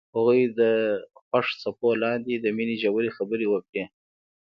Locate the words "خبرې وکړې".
3.17-3.83